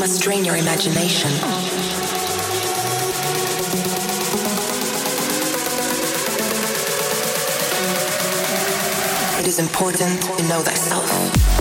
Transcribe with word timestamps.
Must 0.00 0.16
strain 0.16 0.46
your 0.46 0.56
imagination. 0.56 1.30
It 9.38 9.46
is 9.46 9.58
important 9.58 10.22
to 10.22 10.48
know 10.48 10.62
thyself. 10.62 11.59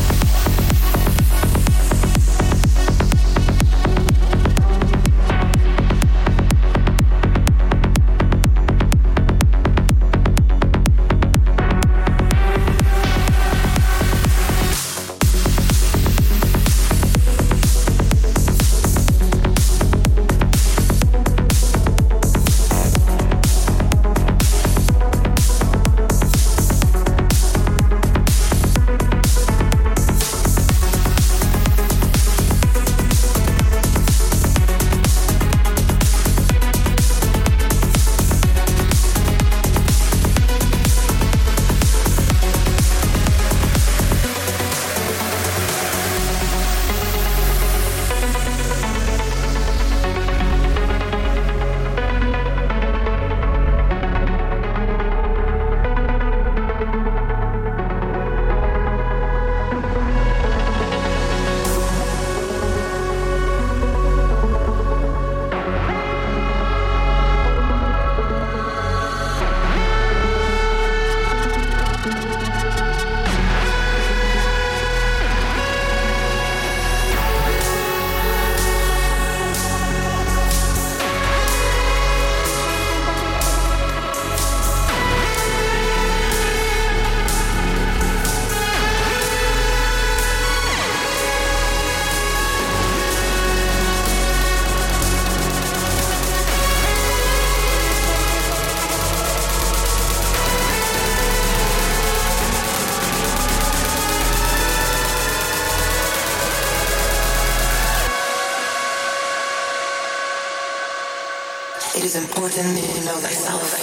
important 112.20 112.76
that 112.76 112.96
you 112.96 113.06
know 113.06 113.18
thyself. 113.18 113.79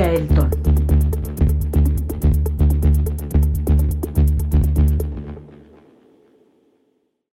Elton. 0.00 0.23